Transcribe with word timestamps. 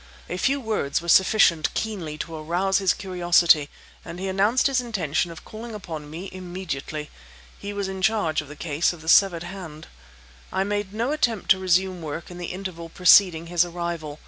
A 0.29 0.37
few 0.37 0.59
words 0.59 0.99
were 0.99 1.07
sufficient 1.09 1.71
keenly 1.75 2.17
to 2.17 2.33
arouse 2.35 2.79
his 2.79 2.91
curiosity, 2.91 3.69
and 4.03 4.19
he 4.19 4.27
announced 4.27 4.65
his 4.65 4.81
intention 4.81 5.29
of 5.29 5.45
calling 5.45 5.75
upon 5.75 6.09
me 6.09 6.27
immediately. 6.31 7.11
He 7.59 7.71
was 7.71 7.87
in 7.87 8.01
charge 8.01 8.41
of 8.41 8.47
the 8.47 8.55
case 8.55 8.93
of 8.93 9.01
the 9.03 9.07
severed 9.07 9.43
hand. 9.43 9.85
I 10.51 10.63
made 10.63 10.91
no 10.91 11.11
attempt 11.11 11.51
to 11.51 11.59
resume 11.59 12.01
work 12.01 12.31
in 12.31 12.39
the 12.39 12.47
interval 12.47 12.89
preceding 12.89 13.45
his 13.45 13.63
arrival. 13.63 14.19